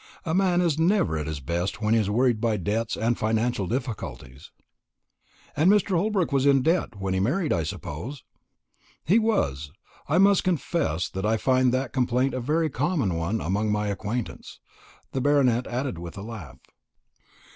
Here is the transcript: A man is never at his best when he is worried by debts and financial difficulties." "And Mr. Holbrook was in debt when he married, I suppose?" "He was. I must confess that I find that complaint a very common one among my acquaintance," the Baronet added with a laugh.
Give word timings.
A 0.25 0.33
man 0.33 0.61
is 0.61 0.79
never 0.79 1.15
at 1.15 1.27
his 1.27 1.39
best 1.39 1.79
when 1.79 1.93
he 1.93 1.99
is 1.99 2.09
worried 2.09 2.41
by 2.41 2.57
debts 2.57 2.97
and 2.97 3.15
financial 3.15 3.67
difficulties." 3.67 4.49
"And 5.55 5.71
Mr. 5.71 5.95
Holbrook 5.95 6.31
was 6.31 6.47
in 6.47 6.63
debt 6.63 6.95
when 6.95 7.13
he 7.13 7.19
married, 7.19 7.53
I 7.53 7.61
suppose?" 7.61 8.23
"He 9.05 9.19
was. 9.19 9.71
I 10.09 10.17
must 10.17 10.43
confess 10.43 11.07
that 11.09 11.23
I 11.23 11.37
find 11.37 11.71
that 11.75 11.93
complaint 11.93 12.33
a 12.33 12.39
very 12.39 12.71
common 12.71 13.13
one 13.13 13.39
among 13.41 13.71
my 13.71 13.89
acquaintance," 13.89 14.59
the 15.11 15.21
Baronet 15.21 15.67
added 15.67 15.99
with 15.99 16.17
a 16.17 16.23
laugh. 16.23 16.57